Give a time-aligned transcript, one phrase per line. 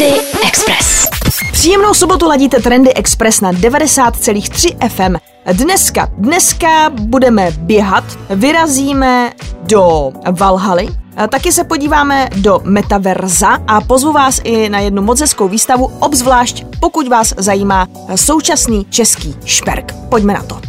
[0.00, 1.06] Trendy Express.
[1.52, 5.16] Příjemnou sobotu ladíte Trendy Express na 90,3 FM.
[5.52, 9.32] Dneska, dneska budeme běhat, vyrazíme
[9.62, 10.88] do Valhaly,
[11.28, 16.64] Taky se podíváme do metaverza a pozvu vás i na jednu moc hezkou výstavu, obzvlášť
[16.80, 19.94] pokud vás zajímá současný český šperk.
[20.08, 20.60] Pojďme na to.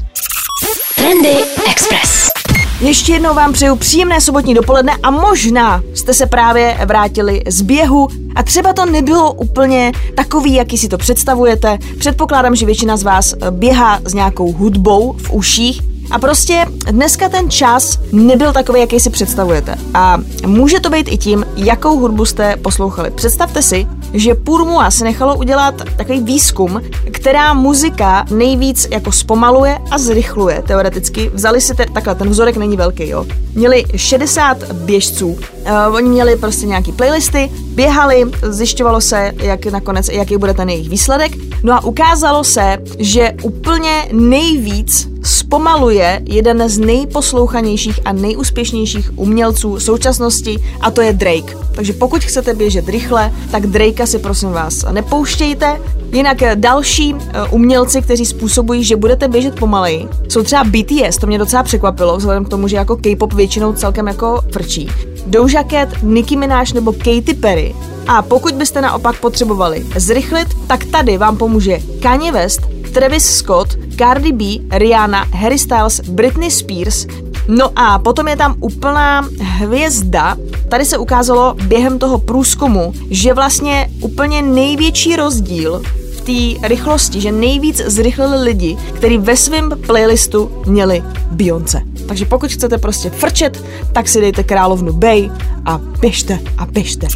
[0.95, 1.35] Trendy
[1.71, 2.40] Express.
[2.81, 8.07] Ještě jednou vám přeju příjemné sobotní dopoledne a možná jste se právě vrátili z běhu
[8.35, 11.77] a třeba to nebylo úplně takový, jaký si to představujete.
[11.99, 17.49] Předpokládám, že většina z vás běhá s nějakou hudbou v uších a prostě dneska ten
[17.49, 19.75] čas nebyl takový, jaký si představujete.
[19.93, 23.11] A může to být i tím, jakou hudbu jste poslouchali.
[23.11, 29.97] Představte si, že Purmua si nechalo udělat takový výzkum, která muzika nejvíc jako zpomaluje a
[29.97, 31.31] zrychluje teoreticky.
[31.33, 33.25] Vzali si te, takhle, ten vzorek není velký, jo.
[33.55, 40.37] Měli 60 běžců, uh, oni měli prostě nějaký playlisty, běhali, zjišťovalo se, jak nakonec, jaký
[40.37, 41.31] bude ten jejich výsledek.
[41.63, 50.57] No a ukázalo se, že úplně nejvíc zpomaluje jeden z nejposlouchanějších a nejúspěšnějších umělců současnosti
[50.81, 51.57] a to je Drake.
[51.75, 55.81] Takže pokud chcete běžet rychle, tak Drakea si prosím vás nepouštějte.
[56.11, 61.37] Jinak další eh, umělci, kteří způsobují, že budete běžet pomaleji, jsou třeba BTS, to mě
[61.37, 64.89] docela překvapilo, vzhledem k tomu, že jako K-pop většinou celkem jako frčí.
[65.25, 67.75] Doja Cat, Nicki Minaj nebo Katy Perry.
[68.07, 72.61] A pokud byste naopak potřebovali zrychlit, tak tady vám pomůže Kanye West,
[72.93, 74.45] Travis Scott, Cardi B,
[74.77, 77.07] Rihanna, Harry Styles, Britney Spears,
[77.47, 80.37] No a potom je tam úplná hvězda.
[80.69, 85.81] Tady se ukázalo během toho průzkumu, že vlastně úplně největší rozdíl
[86.23, 91.81] té rychlosti, že nejvíc zrychlili lidi, kteří ve svém playlistu měli Beyoncé.
[92.07, 95.31] Takže pokud chcete prostě frčet, tak si dejte královnu Bay
[95.65, 97.07] a běžte a běžte.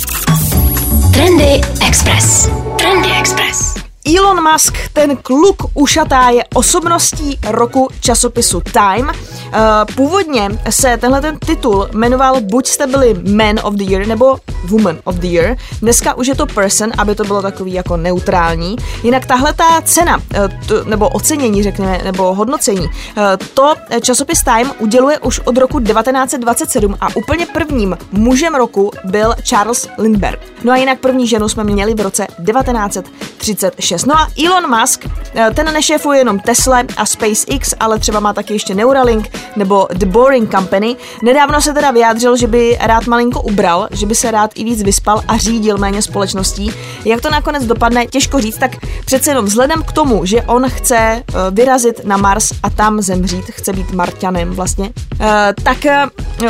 [1.13, 2.49] Trendy Express.
[2.77, 3.74] Trendy Express.
[4.05, 9.09] Elon Musk, ten kluk ušatá, je osobností roku časopisu Time.
[9.09, 9.51] Uh,
[9.95, 14.97] původně se tenhle ten titul jmenoval buď jste byli Man of the Year nebo Woman
[15.03, 15.57] of the Year.
[15.81, 18.75] Dneska už je to Person, aby to bylo takový jako neutrální.
[19.03, 20.21] Jinak tahle ta cena,
[20.67, 22.91] to, nebo ocenění, řekněme, nebo hodnocení, uh,
[23.53, 29.87] to časopis Time uděluje už od roku 1927 a úplně prvním mužem roku byl Charles
[29.97, 30.39] Lindbergh.
[30.63, 33.94] No a jinak první ženu jsme měli v roce 1936.
[33.95, 34.05] 6.
[34.05, 38.53] No a Elon Musk, eh, ten nešéfuje jenom Tesla a SpaceX, ale třeba má taky
[38.53, 40.95] ještě Neuralink nebo The Boring Company.
[41.23, 44.83] Nedávno se teda vyjádřil, že by rád malinko ubral, že by se rád i víc
[44.83, 46.71] vyspal a řídil méně společností.
[47.05, 48.71] Jak to nakonec dopadne, těžko říct, tak
[49.05, 53.45] přece jenom vzhledem k tomu, že on chce eh, vyrazit na Mars a tam zemřít,
[53.45, 54.89] chce být Marťanem vlastně,
[55.19, 55.77] eh, tak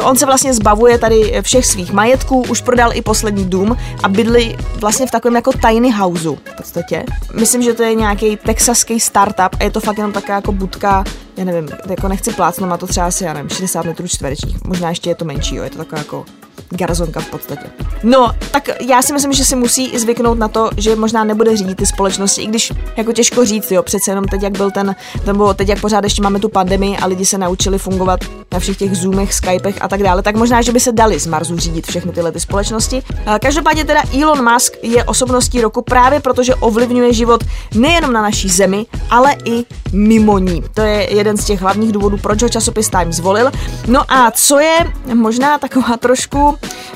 [0.03, 4.55] on se vlastně zbavuje tady všech svých majetků, už prodal i poslední dům a bydli
[4.79, 7.03] vlastně v takovém jako tiny houseu v podstatě.
[7.39, 11.03] Myslím, že to je nějaký texaský startup a je to fakt jenom taková jako budka,
[11.37, 14.89] já nevím, jako nechci plácnout, má to třeba asi, já nevím, 60 metrů čtverečních, možná
[14.89, 16.25] ještě je to menší, jo, je to taková jako
[16.69, 17.65] garzonka v podstatě.
[18.03, 21.57] No, tak já si myslím, že si musí i zvyknout na to, že možná nebude
[21.57, 24.95] řídit ty společnosti, i když jako těžko říct, jo, přece jenom teď, jak byl ten,
[25.25, 28.19] nebo teď, jak pořád ještě máme tu pandemii a lidi se naučili fungovat
[28.53, 31.27] na všech těch Zoomech, Skypech a tak dále, tak možná, že by se dali z
[31.27, 33.03] Marsu řídit všechny tyhle ty společnosti.
[33.41, 37.43] Každopádně teda Elon Musk je osobností roku právě proto, že ovlivňuje život
[37.75, 40.63] nejenom na naší zemi, ale i mimo ní.
[40.73, 43.51] To je jeden z těch hlavních důvodů, proč ho časopis Time zvolil.
[43.87, 44.77] No a co je
[45.13, 46.44] možná taková trošku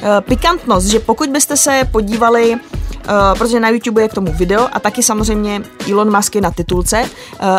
[0.02, 2.56] Eh, pikantnost, že pokud byste se podívali
[3.00, 5.62] Uh, protože na YouTube je k tomu video a taky samozřejmě
[5.92, 7.08] Elon Musk je na titulce uh,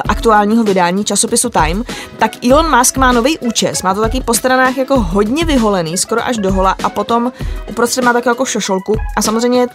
[0.08, 1.84] aktuálního vydání časopisu Time,
[2.18, 6.26] tak Elon Musk má nový účes, má to taky po stranách jako hodně vyholený, skoro
[6.26, 7.32] až do hola a potom
[7.70, 9.72] uprostřed má takovou jako šošolku a samozřejmě uh,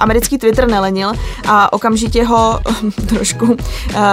[0.00, 1.12] americký Twitter nelenil
[1.48, 2.60] a okamžitě ho
[3.08, 3.56] trošku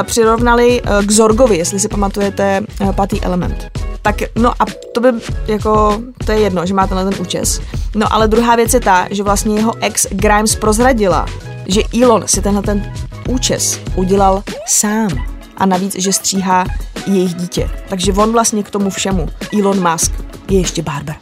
[0.03, 2.62] přirovnali k Zorgovi, jestli si pamatujete
[2.96, 3.93] pátý element.
[4.03, 5.08] Tak no a to by
[5.47, 7.62] jako, to je jedno, že má tenhle ten účes.
[7.96, 11.25] No ale druhá věc je ta, že vlastně jeho ex Grimes prozradila,
[11.68, 12.94] že Elon si tenhle ten
[13.30, 15.10] účes udělal sám.
[15.57, 16.66] A navíc, že stříhá
[17.07, 17.69] jejich dítě.
[17.89, 19.30] Takže on vlastně k tomu všemu,
[19.60, 20.12] Elon Musk,
[20.50, 21.16] je ještě barber.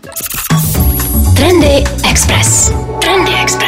[1.35, 2.71] Trendy Express.
[3.01, 3.60] Trendy Express.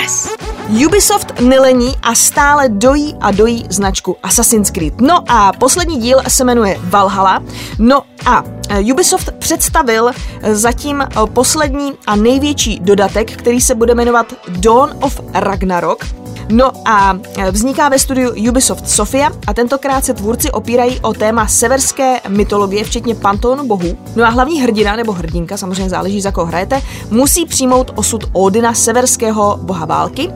[0.73, 5.01] Ubisoft nelení a stále dojí a dojí značku Assassin's Creed.
[5.01, 7.43] No a poslední díl se jmenuje Valhalla.
[7.79, 13.95] No a eh, Ubisoft představil eh, zatím eh, poslední a největší dodatek, který se bude
[13.95, 16.22] jmenovat Dawn of Ragnarok.
[16.49, 21.47] No a e, vzniká ve studiu Ubisoft Sofia a tentokrát se tvůrci opírají o téma
[21.47, 23.97] severské mytologie, včetně panteonu bohů.
[24.15, 28.73] No a hlavní hrdina nebo hrdinka, samozřejmě záleží, za koho hrajete, musí přijmout osud Odina,
[28.73, 30.31] severského boha války.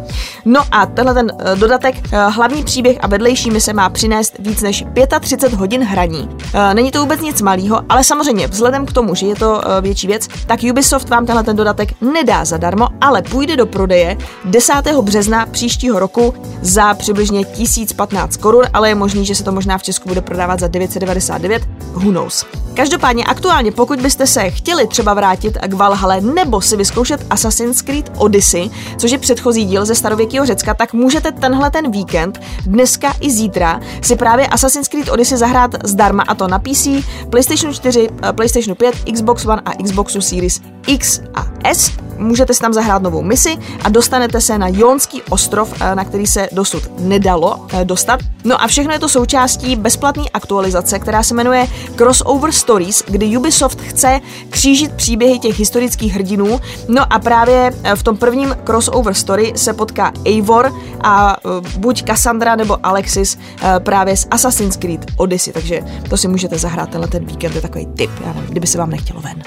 [0.45, 4.61] No a tenhle ten e, dodatek, e, hlavní příběh a vedlejší mise má přinést víc
[4.61, 4.85] než
[5.19, 6.29] 35 hodin hraní.
[6.73, 10.27] Není to vůbec nic malého, ale samozřejmě vzhledem k tomu, že je to větší věc,
[10.45, 14.73] tak Ubisoft vám tenhle ten dodatek nedá zadarmo, ale půjde do prodeje 10.
[15.01, 19.83] března příštího roku za přibližně 1015 korun, ale je možný, že se to možná v
[19.83, 22.45] Česku bude prodávat za 999, who knows.
[22.77, 28.11] Každopádně aktuálně, pokud byste se chtěli třeba vrátit k Valhalle nebo si vyzkoušet Assassin's Creed
[28.17, 33.31] Odyssey, což je předchozí díl ze starověkého Řecka, tak můžete tenhle ten víkend, dneska i
[33.31, 36.87] zítra, si právě Assassin's Creed Odyssey zahrát zdarma a to na PC,
[37.29, 42.59] PlayStation 4, eh, PlayStation 5, Xbox One a Xboxu Series X a S můžete si
[42.59, 46.83] tam zahrát novou misi a dostanete se na Jonský ostrov, eh, na který se dosud
[46.99, 48.19] nedalo eh, dostat.
[48.43, 53.81] No a všechno je to součástí bezplatné aktualizace, která se jmenuje Crossover Stories, kdy Ubisoft
[53.81, 56.59] chce křížit příběhy těch historických hrdinů.
[56.87, 60.73] No a právě eh, v tom prvním crossover story se potká Eivor
[61.03, 61.37] a
[61.77, 63.37] buď Cassandra nebo Alexis
[63.79, 67.85] právě z Assassin's Creed Odyssey, takže to si můžete zahrát tenhle ten víkend, je takový
[67.85, 69.43] tip, já nevím, kdyby se vám nechtělo ven.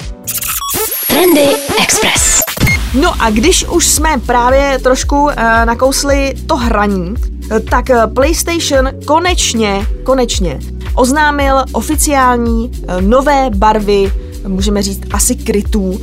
[1.08, 1.48] Trendy
[1.82, 2.49] Express.
[2.94, 5.32] No a když už jsme právě trošku uh,
[5.64, 7.14] nakousli to hraní,
[7.50, 10.58] eh, tak uh, PlayStation konečně, konečně
[10.94, 14.12] oznámil oficiální uh, nové barvy
[14.48, 15.98] můžeme říct asi krytů, uh,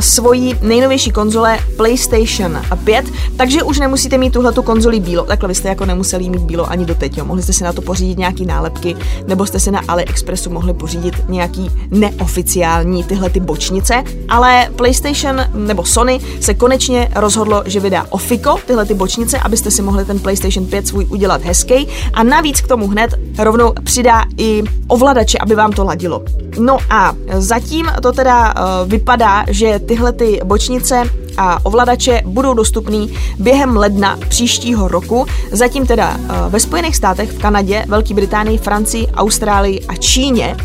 [0.00, 3.06] svoji nejnovější konzole PlayStation 5,
[3.36, 5.24] takže už nemusíte mít tuhle tu konzoli bílo.
[5.24, 7.24] Takhle vy jste jako nemuseli mít bílo ani doteď, jo.
[7.24, 11.14] Mohli jste si na to pořídit nějaký nálepky, nebo jste si na AliExpressu mohli pořídit
[11.28, 18.58] nějaký neoficiální tyhle ty bočnice, ale PlayStation nebo Sony se konečně rozhodlo, že vydá Ofiko,
[18.66, 22.68] tyhle ty bočnice, abyste si mohli ten PlayStation 5 svůj udělat hezký a navíc k
[22.68, 26.22] tomu hned rovnou přidá i ovladače, aby vám to ladilo.
[26.58, 27.12] No a
[27.60, 31.02] zatím to teda uh, vypadá, že tyhle ty bočnice
[31.36, 35.26] a ovladače budou dostupný během ledna příštího roku.
[35.50, 40.56] Zatím teda uh, ve Spojených státech, v Kanadě, Velké Británii, Francii, Austrálii a Číně.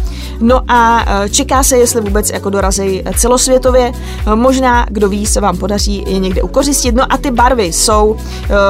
[0.43, 3.91] No a uh, čeká se, jestli vůbec jako dorazí celosvětově.
[4.35, 6.95] Možná, kdo ví, se vám podaří je někde ukořistit.
[6.95, 8.17] No a ty barvy jsou, uh,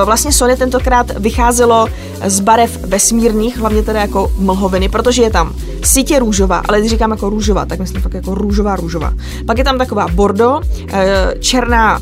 [0.06, 1.88] vlastně Sony tentokrát vycházelo
[2.26, 5.54] z barev vesmírných, hlavně teda jako mlhoviny, protože je tam
[5.84, 9.14] sítě růžová, ale když říkám jako růžová, tak myslím fakt jako růžová, růžová.
[9.46, 10.62] Pak je tam taková bordo,
[10.94, 12.00] eh, černá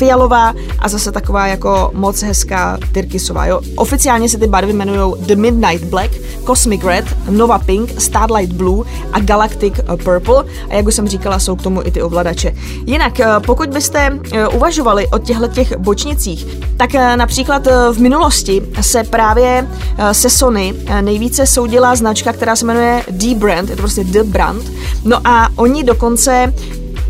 [0.00, 3.46] fialová a zase taková jako moc hezká tyrkysová.
[3.46, 3.60] Jo.
[3.76, 6.10] Oficiálně se ty barvy jmenují The Midnight Black,
[6.46, 9.74] Cosmic Red, Nova Pink, Starlight Blue a Galactic
[10.04, 12.52] Purple a jak už jsem říkala, jsou k tomu i ty ovladače.
[12.86, 16.46] Jinak, eh, pokud byste eh, uvažovali o těchto těch bočnicích,
[16.76, 19.68] tak eh, například v minulosti se právě
[20.12, 24.62] se Sony nejvíce soudila značka, která se jmenuje D-Brand, je to prostě The Brand,
[25.04, 26.52] no a oni dokonce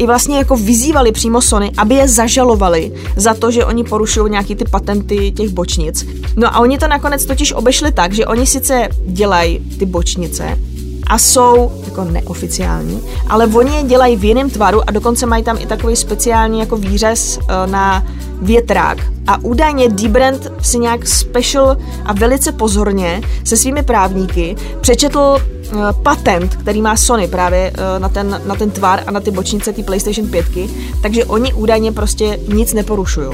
[0.00, 4.55] i vlastně jako vyzývali přímo Sony, aby je zažalovali za to, že oni porušují nějaký
[4.55, 6.06] ty patenty těch bočnic.
[6.37, 10.58] No a oni to nakonec totiž obešli tak, že oni sice dělají ty bočnice,
[11.06, 15.56] a jsou jako neoficiální, ale oni je dělají v jiném tvaru a dokonce mají tam
[15.61, 18.06] i takový speciální jako výřez uh, na
[18.43, 18.99] větrák.
[19.26, 25.60] A údajně D-Brand si nějak special a velice pozorně se svými právníky přečetl Eh,
[26.03, 29.73] patent, který má Sony právě eh, na ten, na ten tvar a na ty bočnice
[29.73, 30.47] ty PlayStation 5,
[31.03, 33.29] takže oni údajně prostě nic neporušují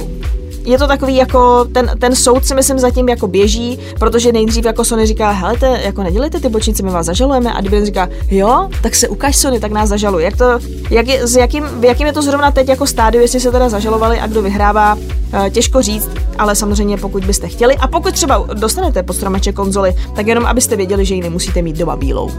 [0.67, 4.85] je to takový jako, ten, ten soud si myslím zatím jako běží, protože nejdřív jako
[4.85, 8.95] Sony říká, helete, jako nedělejte ty bočnice, my vás zažalujeme a kdyby říká, jo, tak
[8.95, 10.23] se ukáž Sony, tak nás zažaluj.
[10.23, 10.59] Jak to,
[10.91, 13.69] jak je, s jakým, v jakým je to zrovna teď jako stádiu, jestli se teda
[13.69, 14.99] zažalovali a kdo vyhrává,
[15.33, 19.95] eh, těžko říct, ale samozřejmě pokud byste chtěli a pokud třeba dostanete pod stromeček konzoli,
[20.15, 22.31] tak jenom abyste věděli, že ji nemusíte mít doma bílou.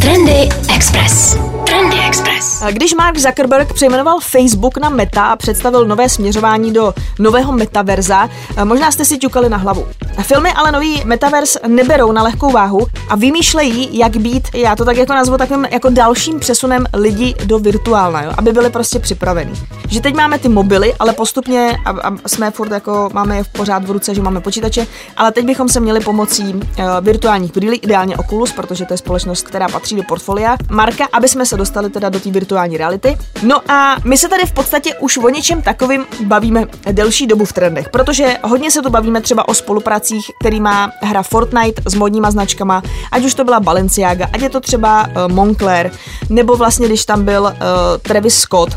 [0.00, 1.36] Trendy Express.
[1.72, 2.62] Trendy Express.
[2.70, 8.28] Když Mark Zuckerberg přejmenoval Facebook na Meta a představil nové směřování do nového metaverza,
[8.64, 9.86] možná jste si ťukali na hlavu.
[10.22, 14.96] Filmy ale nový metaverse neberou na lehkou váhu a vymýšlejí, jak být, já to tak
[14.96, 19.52] jako nazvu takovým jako dalším přesunem lidí do virtuálna, jo, aby byli prostě připraveni.
[19.88, 23.48] Že teď máme ty mobily, ale postupně a, a jsme furt jako máme je v
[23.48, 24.86] pořád v ruce, že máme počítače,
[25.16, 26.60] ale teď bychom se měli pomocí uh,
[27.00, 31.46] virtuálních brýlí, ideálně Oculus, protože to je společnost, která patří do portfolia Marka, aby jsme
[31.46, 33.18] se dostali teda do té virtuální reality.
[33.42, 37.52] No a my se tady v podstatě už o něčem takovým bavíme delší dobu v
[37.52, 42.30] trendech, protože hodně se tu bavíme třeba o spolupracích, který má hra Fortnite s modníma
[42.30, 45.90] značkama, ať už to byla Balenciaga, ať je to třeba uh, Moncler,
[46.28, 47.50] nebo vlastně když tam byl uh,
[48.02, 48.70] Travis Scott.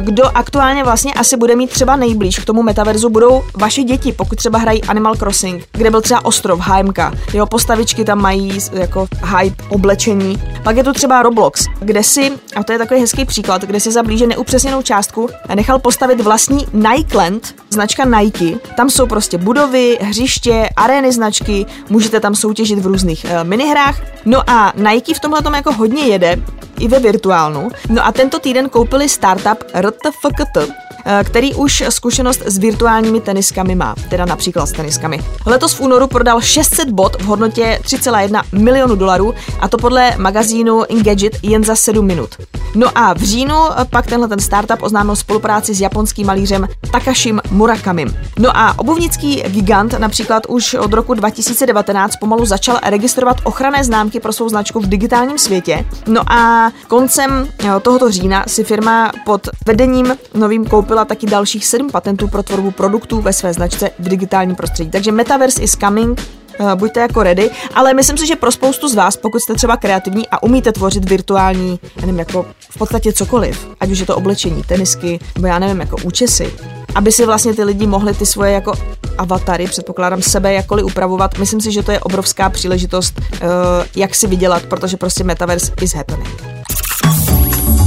[0.00, 4.36] kdo aktuálně vlastně asi bude mít třeba nejblíž k tomu metaverzu, budou vaše děti, pokud
[4.36, 6.98] třeba hrají Animal Crossing, kde byl třeba ostrov HMK.
[7.32, 9.06] Jeho postavičky tam mají jako
[9.38, 10.42] hype oblečení.
[10.62, 13.92] Pak je tu třeba Roblox, kde si, a to je takový hezký příklad, kde si
[13.92, 18.58] za blíže neupřesněnou částku nechal postavit vlastní Nikeland, značka Nike.
[18.76, 24.00] Tam jsou prostě budovy, hřiště, arény značky, můžete tam soutěžit v různých uh, minihrách.
[24.24, 26.36] No a Nike v tomhle tom jako hodně jede,
[26.80, 27.68] i ve virtuálnu.
[27.88, 33.94] No a tento týden koupili startup RTFKT, Eh, který už zkušenost s virtuálními teniskami má,
[34.10, 35.20] teda například s teniskami.
[35.46, 40.92] Letos v únoru prodal 600 bot v hodnotě 3,1 milionu dolarů a to podle magazínu
[40.92, 42.30] Engadget jen za 7 minut.
[42.74, 43.54] No a v říjnu
[43.90, 48.16] pak tenhle ten startup oznámil spolupráci s japonským malířem Takashim Murakamim.
[48.38, 54.32] No a obuvnický gigant například už od roku 2019 pomalu začal registrovat ochranné známky pro
[54.32, 55.84] svou značku v digitálním světě.
[56.06, 61.90] No a koncem eh, tohoto října si firma pod vedením novým koupila taky dalších sedm
[61.90, 64.90] patentů pro tvorbu produktů ve své značce v digitálním prostředí.
[64.90, 66.20] Takže Metaverse is coming,
[66.60, 69.76] uh, buďte jako ready, ale myslím si, že pro spoustu z vás, pokud jste třeba
[69.76, 74.16] kreativní a umíte tvořit virtuální, já nevím, jako v podstatě cokoliv, ať už je to
[74.16, 76.52] oblečení, tenisky, nebo já nevím, jako účesy,
[76.96, 78.72] aby si vlastně ty lidi mohli ty svoje jako
[79.18, 81.38] avatary, předpokládám sebe jakkoliv upravovat.
[81.38, 83.48] Myslím si, že to je obrovská příležitost, uh,
[83.96, 86.56] jak si vydělat, protože prostě Metaverse is happening.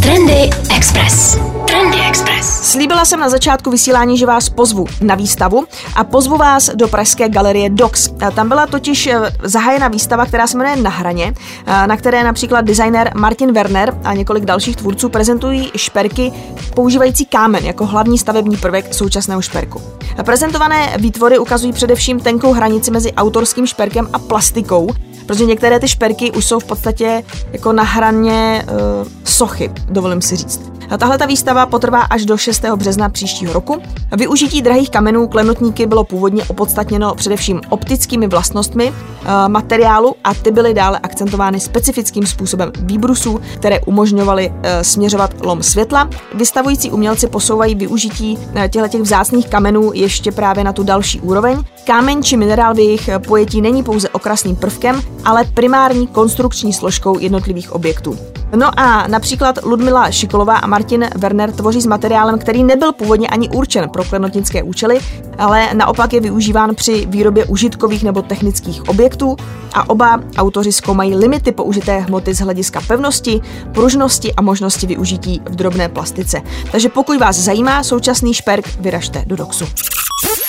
[0.01, 1.37] Trendy Express.
[1.67, 2.71] Trendy Express.
[2.71, 5.65] Slíbila jsem na začátku vysílání, že vás pozvu na výstavu
[5.95, 8.09] a pozvu vás do pražské galerie Docs.
[8.35, 11.33] Tam byla totiž eh, zahájena výstava, která se jmenuje Na hraně,
[11.65, 16.31] eh, na které například designer Martin Werner a několik dalších tvůrců prezentují šperky
[16.75, 19.81] používající kámen jako hlavní stavební prvek současného šperku.
[20.25, 24.89] Prezentované výtvory ukazují především tenkou hranici mezi autorským šperkem a plastikou,
[25.29, 30.35] protože některé ty šperky už jsou v podstatě jako na hraně uh, sochy, dovolím si
[30.35, 30.79] říct.
[30.89, 32.65] A tahle ta výstava potrvá až do 6.
[32.75, 33.81] března příštího roku.
[34.17, 40.73] Využití drahých kamenů klenotníky bylo původně opodstatněno především optickými vlastnostmi e, materiálu a ty byly
[40.73, 46.09] dále akcentovány specifickým způsobem výbrusů, které umožňovaly e, směřovat lom světla.
[46.33, 48.37] Vystavující umělci posouvají využití
[48.69, 51.63] těchto vzácných kamenů ještě právě na tu další úroveň.
[51.83, 57.71] Kámen či minerál v jejich pojetí není pouze okrasným prvkem, ale primární konstrukční složkou jednotlivých
[57.71, 58.17] objektů.
[58.55, 63.49] No a například Ludmila Šikolová a Martin Werner tvoří s materiálem, který nebyl původně ani
[63.49, 64.99] určen pro klenotnické účely,
[65.37, 69.35] ale naopak je využíván při výrobě užitkových nebo technických objektů
[69.73, 73.41] a oba autoři zkoumají limity použité hmoty z hlediska pevnosti,
[73.73, 76.41] pružnosti a možnosti využití v drobné plastice.
[76.71, 79.65] Takže pokud vás zajímá současný šperk, vyražte do Doxu.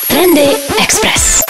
[0.09, 0.49] Trendy
[0.83, 1.41] Express.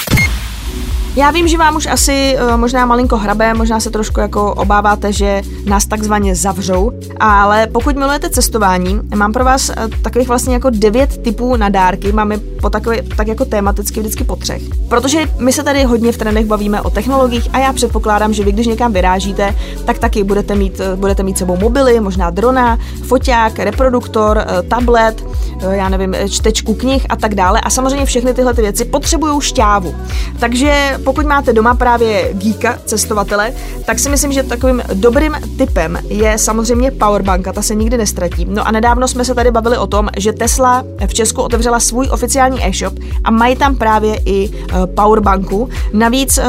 [1.16, 5.12] Já vím, že vám už asi uh, možná malinko hrabe, možná se trošku jako obáváte,
[5.12, 10.70] že nás takzvaně zavřou, ale pokud milujete cestování, mám pro vás uh, takových vlastně jako
[10.70, 14.62] devět typů na dárky, máme po takové, tak jako tematicky vždycky po třech.
[14.88, 18.52] Protože my se tady hodně v trendech bavíme o technologiích a já předpokládám, že vy,
[18.52, 23.58] když někam vyrážíte, tak taky budete mít, uh, budete mít sebou mobily, možná drona, foťák,
[23.58, 25.24] reproduktor, tablet,
[25.70, 27.60] já nevím, čtečku knih a tak dále.
[27.60, 29.94] A samozřejmě všechny tyhle ty věci potřebují šťávu.
[30.40, 33.52] Takže pokud máte doma právě geeka, cestovatele,
[33.84, 38.46] tak si myslím, že takovým dobrým typem je samozřejmě powerbanka, ta se nikdy nestratí.
[38.48, 42.08] No a nedávno jsme se tady bavili o tom, že Tesla v Česku otevřela svůj
[42.10, 45.68] oficiální e-shop a mají tam právě i uh, powerbanku.
[45.92, 46.44] Navíc uh,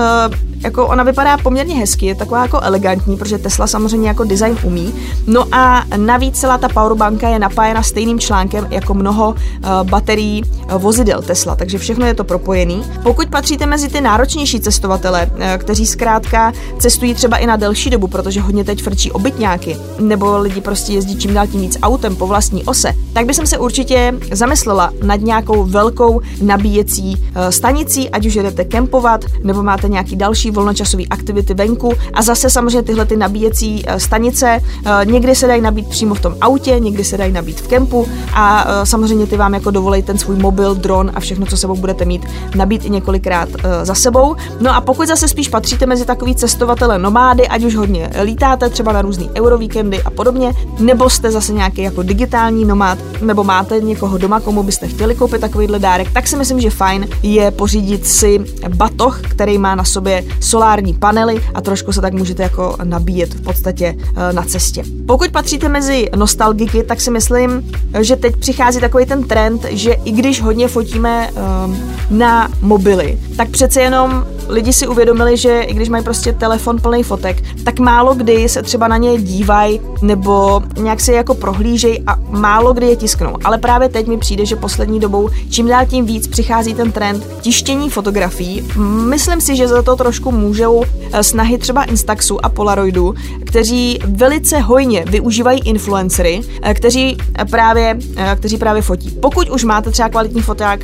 [0.64, 4.94] jako ona vypadá poměrně hezky, je taková jako elegantní, protože Tesla samozřejmě jako design umí.
[5.28, 10.44] No a navíc celá ta powerbanka je napájena stejným článkem jako mnoho uh, baterií
[10.78, 12.84] vozidel Tesla, takže všechno je to propojený.
[13.04, 14.02] Pokud patříte mezi ty
[14.42, 19.12] náročnější cestovatele, uh, kteří zkrátka cestují třeba i na delší dobu, protože hodně teď frčí
[19.12, 23.36] obytňáky, nebo lidi prostě jezdí čím dál tím víc autem po vlastní ose, tak bych
[23.36, 29.90] se určitě zamyslela nad nějakou velkou nabíjecí uh, stanicí, ať už jdete kempovat, nebo máte
[29.90, 35.36] nějaký další volnočasové aktivity venku a zase samozřejmě tyhle ty nabíjecí eh, stanice eh, někdy
[35.36, 38.86] se dají nabít přímo v tom autě, někdy se dají nabít v kempu a eh,
[38.86, 42.26] samozřejmě ty vám jako dovolej ten svůj mobil, dron a všechno, co sebou budete mít,
[42.56, 43.50] nabít i několikrát
[43.84, 44.31] za sebou.
[44.60, 48.92] No a pokud zase spíš patříte mezi takový cestovatele nomády, ať už hodně lítáte třeba
[48.92, 54.18] na různý eurovíkendy a podobně, nebo jste zase nějaký jako digitální nomád, nebo máte někoho
[54.18, 58.40] doma, komu byste chtěli koupit takovýhle dárek, tak si myslím, že fajn je pořídit si
[58.76, 63.42] batoh, který má na sobě solární panely a trošku se tak můžete jako nabíjet v
[63.42, 64.84] podstatě eh, na cestě.
[65.08, 70.12] Pokud patříte mezi nostalgiky, tak si myslím, že teď přichází takový ten trend, že i
[70.12, 71.78] když hodně fotíme um,
[72.10, 74.41] na mobily, tak přece jenom Ciao.
[74.52, 78.62] Lidi si uvědomili, že i když mají prostě telefon plný fotek, tak málo kdy se
[78.62, 83.38] třeba na ně dívají nebo nějak si je jako prohlížejí a málo kdy je tisknou.
[83.44, 87.28] Ale právě teď mi přijde, že poslední dobou čím dál tím víc přichází ten trend
[87.42, 88.68] tištění fotografií.
[89.10, 93.14] Myslím si, že za to trošku můžou eh, snahy třeba Instaxu a Polaroidu,
[93.46, 97.18] kteří velice hojně využívají influencery, eh, kteří
[97.52, 99.12] právě, eh, kteří právě fotí.
[99.12, 100.80] Pokud už máte třeba kvalitní foták,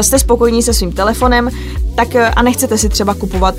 [0.00, 1.50] jste spokojení se svým telefonem,
[1.94, 3.54] tak a nechcete si třeba kupovat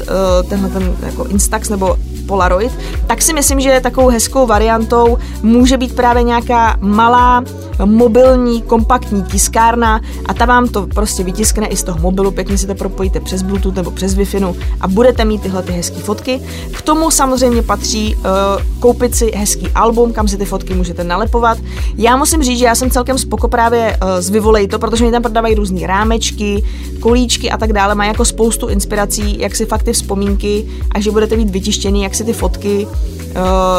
[0.49, 1.95] tenhle ten jako Instax nebo
[2.27, 2.71] Polaroid,
[3.07, 7.43] tak si myslím, že takovou hezkou variantou může být právě nějaká malá
[7.85, 12.67] mobilní, kompaktní tiskárna a ta vám to prostě vytiskne i z toho mobilu, pěkně si
[12.67, 16.41] to propojíte přes Bluetooth nebo přes Wi-Fi a budete mít tyhle ty hezké fotky.
[16.71, 18.21] K tomu samozřejmě patří uh,
[18.79, 21.57] koupit si hezký album, kam si ty fotky můžete nalepovat.
[21.97, 25.21] Já musím říct, že já jsem celkem spoko právě uh, z Vivolejto, protože mi tam
[25.21, 26.63] prodávají různé rámečky,
[26.99, 31.11] kolíčky a tak dále, mají jako spoustu inspirací, jak si fakt ty vzpomínky a že
[31.11, 32.87] budete mít vytištěný, jak si ty fotky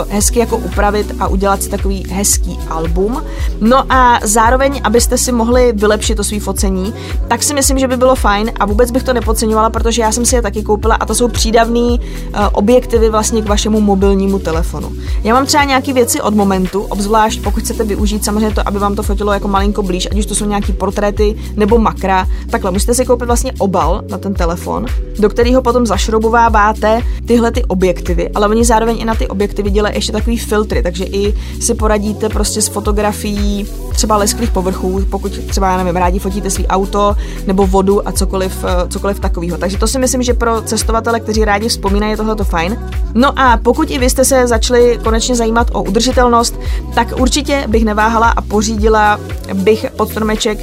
[0.08, 3.22] hezky jako upravit a udělat si takový hezký album.
[3.60, 6.94] No a zároveň, abyste si mohli vylepšit to svý focení,
[7.28, 10.26] tak si myslím, že by bylo fajn a vůbec bych to nepodceňovala, protože já jsem
[10.26, 14.92] si je taky koupila a to jsou přídavný uh, objektivy vlastně k vašemu mobilnímu telefonu.
[15.24, 18.94] Já mám třeba nějaké věci od momentu, obzvlášť pokud chcete využít samozřejmě to, aby vám
[18.94, 22.94] to fotilo jako malinko blíž, ať už to jsou nějaké portréty nebo makra, takhle musíte
[22.94, 24.86] si koupit vlastně obal na ten telefon,
[25.18, 29.94] do kterého potom zašroubováváte tyhle ty objektivy, ale oni zároveň i na ty objektivy dělají
[29.94, 35.70] ještě takový filtry, takže i si poradíte prostě s fotografií třeba lesklých povrchů, pokud třeba,
[35.70, 39.58] já nevím, rádi fotíte svý auto nebo vodu a cokoliv, eh, cokoliv takového.
[39.58, 42.78] Takže to si myslím, že pro cestovatele, kteří rádi vzpomínají, je tohle fajn.
[43.14, 46.60] No a pokud i vy jste se začali konečně zajímat o udržitelnost,
[46.94, 49.20] tak určitě bych neváhala a pořídila
[49.54, 50.58] bych pod stromeček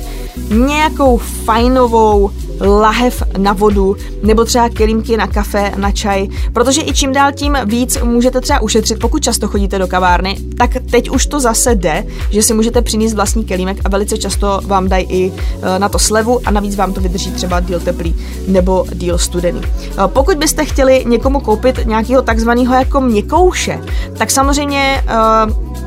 [0.50, 7.14] nějakou fajnovou lahev na vodu nebo třeba kelímky na kafe, na čaj, protože i čím
[7.14, 11.40] dál tím víc můžete třeba ušetřit, pokud často chodíte do kavárny, tak teď už to
[11.40, 15.80] zase jde, že si můžete přinést vlastní kelímek a velice často vám dají i e,
[15.80, 18.16] na to slevu a navíc vám to vydrží třeba díl teplý
[18.48, 19.62] nebo díl studený.
[19.62, 23.82] E, pokud byste chtěli někomu koupit nějakého takzvaného jako měkouše,
[24.18, 25.82] tak samozřejmě e,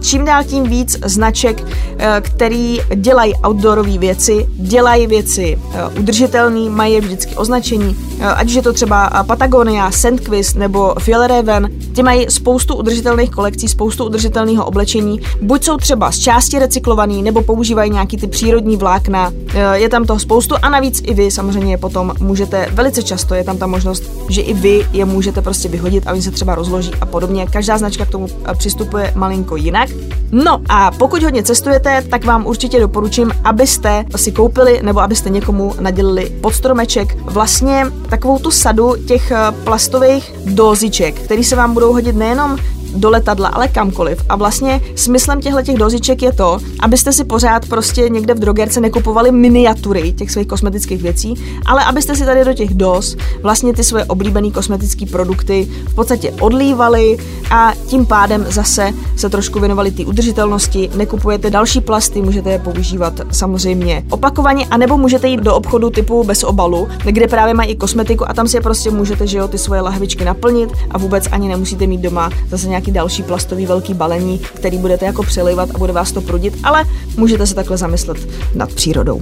[0.00, 1.62] čím dál tím víc značek,
[1.98, 8.46] eh, který dělají outdoorové věci, dělají věci eh, udržitelné, mají je vždycky označení, eh, ať
[8.46, 14.64] už je to třeba Patagonia, Sandquist nebo Fjellraven, ty mají spoustu udržitelných kolekcí, spoustu udržitelného
[14.64, 19.32] oblečení, buď jsou třeba z části recyklovaný, nebo používají nějaký ty přírodní vlákna,
[19.72, 23.58] je tam toho spoustu a navíc i vy samozřejmě potom můžete, velice často je tam
[23.58, 27.06] ta možnost, že i vy je můžete prostě vyhodit a oni se třeba rozloží a
[27.06, 27.46] podobně.
[27.46, 28.26] Každá značka k tomu
[28.58, 29.89] přistupuje malinko jinak.
[30.32, 35.74] No a pokud hodně cestujete, tak vám určitě doporučím, abyste si koupili nebo abyste někomu
[35.80, 39.32] nadělili pod stromeček vlastně takovou tu sadu těch
[39.64, 42.56] plastových doziček, které se vám budou hodit nejenom
[42.94, 44.24] do letadla, ale kamkoliv.
[44.28, 48.80] A vlastně smyslem těchto těch doziček je to, abyste si pořád prostě někde v drogerce
[48.80, 51.34] nekupovali miniatury těch svých kosmetických věcí,
[51.66, 56.32] ale abyste si tady do těch dos vlastně ty svoje oblíbené kosmetické produkty v podstatě
[56.40, 57.16] odlívali
[57.50, 60.90] a tím pádem zase se trošku věnovali té udržitelnosti.
[60.94, 66.44] Nekupujete další plasty, můžete je používat samozřejmě opakovaně, anebo můžete jít do obchodu typu bez
[66.44, 69.58] obalu, kde právě mají i kosmetiku a tam si je prostě můžete, že jo, ty
[69.58, 73.94] svoje lahvičky naplnit a vůbec ani nemusíte mít doma zase nějak nějaký další plastový velký
[73.94, 76.84] balení, který budete jako přelivat a bude vás to prudit, ale
[77.16, 78.18] můžete se takhle zamyslet
[78.54, 79.20] nad přírodou.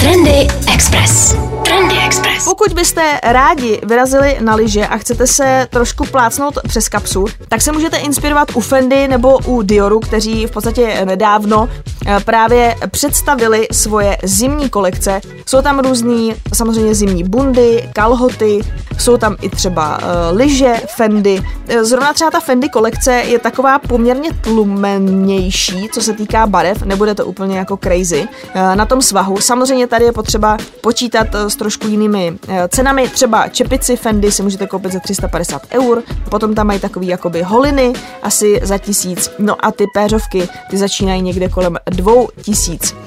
[0.00, 1.34] Trendy Express.
[2.44, 7.72] Pokud byste rádi vyrazili na lyže a chcete se trošku plácnout přes kapsu, tak se
[7.72, 11.68] můžete inspirovat u Fendi nebo u Dioru, kteří v podstatě nedávno
[12.06, 15.20] eh, právě představili svoje zimní kolekce.
[15.46, 18.60] Jsou tam různý, samozřejmě zimní bundy, kalhoty,
[18.98, 21.42] jsou tam i třeba uh, lyže Fendi.
[21.68, 27.14] Eh, zrovna třeba ta Fendi kolekce je taková poměrně tlumenější, co se týká barev, nebude
[27.14, 29.40] to úplně jako crazy uh, na tom svahu.
[29.40, 34.66] Samozřejmě tady je potřeba počítat s trošku jinými uh, cenami, třeba čepici Fendi si můžete
[34.66, 39.70] koupit za 350 eur, potom tam mají takový jakoby holiny asi za tisíc, no a
[39.70, 42.98] ty péřovky, ty začínají někde kolem 2000 uh,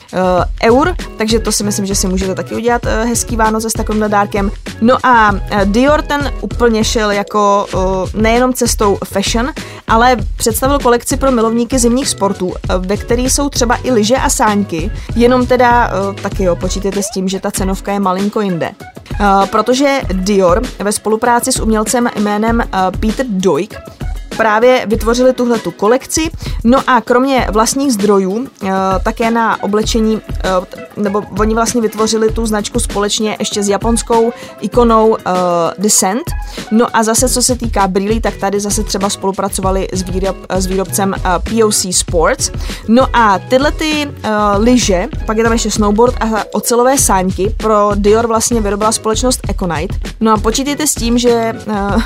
[0.64, 4.04] eur, takže to si myslím, že si můžete taky udělat uh, hezký Vánoce s takovým
[4.08, 4.52] dárkem.
[4.82, 7.66] No a Dior ten úplně šel jako
[8.14, 9.54] nejenom cestou fashion,
[9.88, 14.92] ale představil kolekci pro milovníky zimních sportů, ve kterých jsou třeba i lyže a sáňky,
[15.16, 15.92] jenom teda
[16.22, 18.72] taky jo, počítejte s tím, že ta cenovka je malinko jinde.
[19.20, 23.80] Uh, protože Dior ve spolupráci s umělcem jménem uh, Peter Doig
[24.38, 26.32] právě vytvořili tuhle tu kolekci.
[26.64, 28.70] No a kromě vlastních zdrojů, eh,
[29.04, 30.50] také na oblečení, eh,
[30.98, 35.18] nebo oni vlastně vytvořili tu značku společně ještě s japonskou ikonou
[35.78, 36.24] Descent.
[36.72, 40.66] No a zase, co se týká brýlí, tak tady zase třeba spolupracovali s, výrob, s
[40.66, 41.16] výrobcem
[41.50, 42.52] POC Sports.
[42.88, 44.12] No a tyhle ty
[44.58, 49.96] lyže, pak je tam ještě snowboard a ocelové sáňky pro Dior vlastně vyrobila společnost Econite.
[50.20, 51.54] No a počítejte s tím, že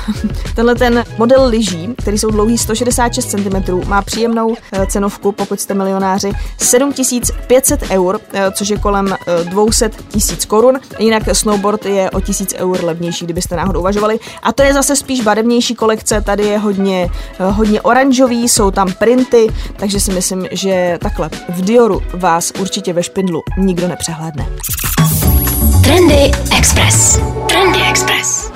[0.54, 4.56] tenhle ten model lyží, který jsou dlouhý 166 cm, má příjemnou uh,
[4.86, 10.80] cenovku, pokud jste milionáři, 7500 eur, uh, což je kolem uh, 200 tisíc korun.
[10.98, 14.18] Jinak snowboard je o 1000 eur levnější, kdybyste náhodou uvažovali.
[14.42, 19.46] A to je zase spíš barevnější kolekce, tady je hodně, hodně oranžový, jsou tam printy,
[19.76, 24.46] takže si myslím, že takhle v Dioru vás určitě ve špindlu nikdo nepřehlédne.
[25.84, 27.20] Trendy Express.
[27.48, 28.50] Trendy Express.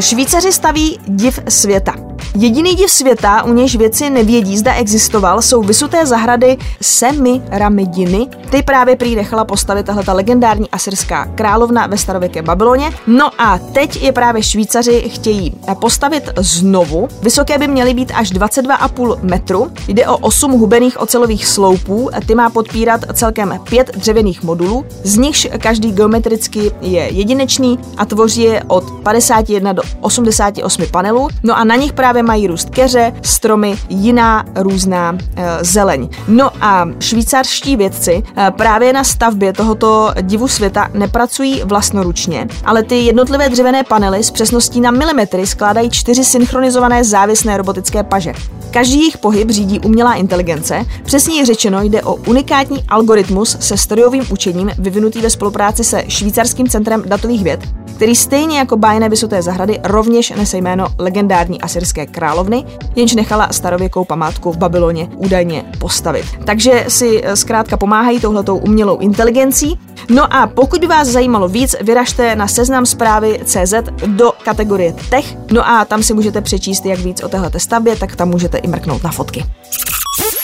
[0.00, 2.11] Švýcaři staví div světa.
[2.34, 8.26] Jediný div světa, u nějž věci nevědí, zda existoval, jsou vysuté zahrady Semiramidiny.
[8.50, 12.90] Ty právě prý nechala postavit tahle ta legendární asyrská královna ve starověké Babyloně.
[13.06, 17.08] No a teď je právě Švýcaři chtějí postavit znovu.
[17.22, 19.72] Vysoké by měly být až 22,5 metru.
[19.88, 22.10] Jde o 8 hubených ocelových sloupů.
[22.26, 28.42] Ty má podpírat celkem pět dřevěných modulů, z nichž každý geometricky je jedinečný a tvoří
[28.42, 31.28] je od 51 do 88 panelů.
[31.42, 36.08] No a na nich právě mají růst keře, stromy, jiná různá e, zeleň.
[36.28, 42.96] No a švýcarští vědci e, právě na stavbě tohoto divu světa nepracují vlastnoručně, ale ty
[42.96, 48.32] jednotlivé dřevěné panely s přesností na milimetry skládají čtyři synchronizované závisné robotické paže.
[48.70, 54.70] Každý jejich pohyb řídí umělá inteligence, přesně řečeno jde o unikátní algoritmus se strojovým učením
[54.78, 57.60] vyvinutý ve spolupráci se švýcarským centrem datových věd,
[57.96, 62.64] který stejně jako bájné vysoté zahrady rovněž nese jméno legendární asyrské královny,
[62.96, 66.24] jenž nechala starověkou památku v Babyloně údajně postavit.
[66.44, 69.78] Takže si eh, zkrátka pomáhají touhletou umělou inteligencí.
[70.08, 73.74] No a pokud by vás zajímalo víc, vyražte na seznam zprávy CZ
[74.06, 78.16] do kategorie Tech, no a tam si můžete přečíst jak víc o téhle stavbě, tak
[78.16, 79.44] tam můžete i mrknout na fotky.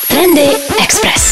[0.08, 0.48] Trendy
[0.82, 1.27] Express.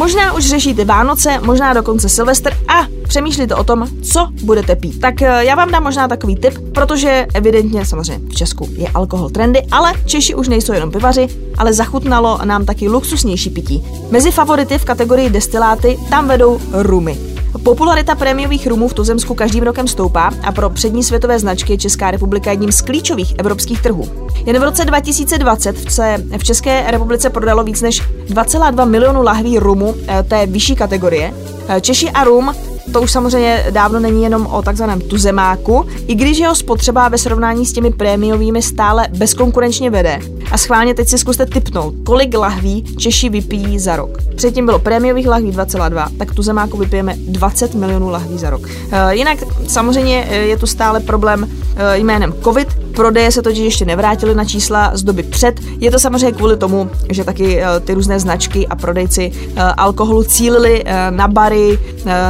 [0.00, 5.00] Možná už řešíte Vánoce, možná dokonce Silvestr a přemýšlíte o tom, co budete pít.
[5.00, 9.30] Tak eh, já vám dám možná takový tip, protože evidentně samozřejmě v Česku je alkohol
[9.30, 13.84] trendy, ale Češi už nejsou jenom pivaři, ale zachutnalo nám taky luxusnější pití.
[14.10, 17.29] Mezi favority v kategorii destiláty tam vedou rumy.
[17.58, 22.10] Popularita prémiových rumů v tuzemsku každým rokem stoupá a pro přední světové značky je Česká
[22.10, 24.08] republika jedním z klíčových evropských trhů.
[24.46, 29.94] Jen v roce 2020 se v České republice prodalo víc než 2,2 milionu lahví rumu
[30.08, 31.34] eh, té vyšší kategorie.
[31.68, 32.54] Eh, Češi a rum
[32.92, 37.66] to už samozřejmě dávno není jenom o takzvaném tuzemáku, i když jeho spotřeba ve srovnání
[37.66, 40.20] s těmi prémiovými stále bezkonkurenčně vede.
[40.50, 44.10] A schválně teď si zkuste typnout, kolik lahví Češi vypijí za rok.
[44.36, 48.62] Předtím bylo prémiových lahví 2,2, tak tuzemáku vypijeme 20 milionů lahví za rok.
[48.92, 53.84] E, jinak samozřejmě eh, je tu stále problém e, jménem COVID, Prodeje se totiž ještě
[53.84, 55.60] nevrátily na čísla z doby před.
[55.78, 59.32] Je to samozřejmě kvůli tomu, že taky ty různé značky a prodejci
[59.76, 61.78] alkoholu cílili na bary,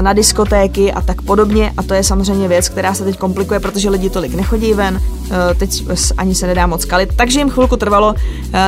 [0.01, 0.50] na diskotéky
[0.95, 1.73] a tak podobně.
[1.77, 5.01] A to je samozřejmě věc, která se teď komplikuje, protože lidi tolik nechodí ven,
[5.59, 5.85] teď
[6.17, 7.11] ani se nedá moc kalit.
[7.17, 8.15] Takže jim chvilku trvalo,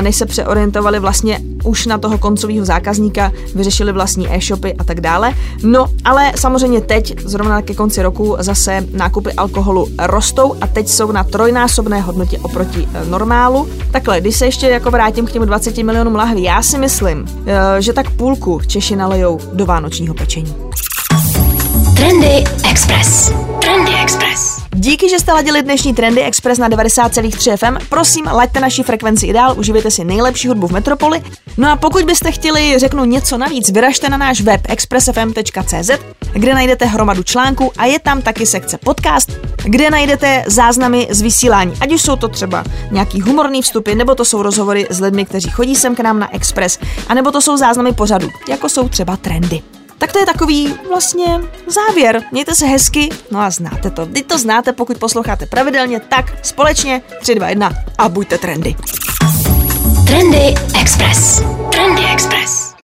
[0.00, 5.34] než se přeorientovali vlastně už na toho koncového zákazníka, vyřešili vlastní e-shopy a tak dále.
[5.62, 11.12] No, ale samozřejmě teď, zrovna ke konci roku, zase nákupy alkoholu rostou a teď jsou
[11.12, 13.68] na trojnásobné hodnotě oproti e, normálu.
[13.90, 17.26] Takhle, když se ještě jako vrátím k těm 20 milionům lahví, já si myslím,
[17.78, 20.54] že tak půlku Češi nalejou do vánočního pečení.
[22.02, 23.32] Trendy Express.
[23.60, 24.62] Trendy Express.
[24.74, 27.86] Díky, že jste ladili dnešní Trendy Express na 90,3 FM.
[27.88, 31.22] Prosím, laďte naši frekvenci i dál, uživejte si nejlepší hudbu v Metropoli.
[31.56, 35.90] No a pokud byste chtěli, řeknu něco navíc, vyražte na náš web expressfm.cz,
[36.32, 39.30] kde najdete hromadu článků a je tam taky sekce podcast,
[39.64, 44.24] kde najdete záznamy z vysílání, ať už jsou to třeba nějaký humorný vstupy, nebo to
[44.24, 47.92] jsou rozhovory s lidmi, kteří chodí sem k nám na Express, anebo to jsou záznamy
[47.92, 49.62] pořadu, jako jsou třeba trendy.
[50.02, 52.22] Tak to je takový vlastně závěr.
[52.32, 54.06] Mějte se hezky, no a znáte to.
[54.06, 58.74] Vy to znáte, pokud posloucháte pravidelně, tak společně 3, 2, 1 a buďte trendy.
[60.06, 61.42] Trendy Express.
[61.72, 62.72] Trendy Express.